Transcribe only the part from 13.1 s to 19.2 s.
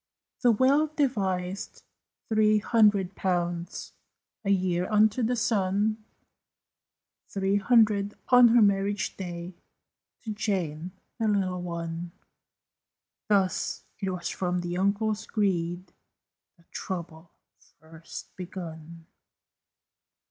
Thus it was from the uncle's greed That trouble first begun.